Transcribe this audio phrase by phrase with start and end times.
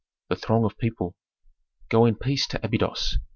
[0.29, 1.15] The throng of people.
[1.89, 3.19] "Go in peace to Abydos!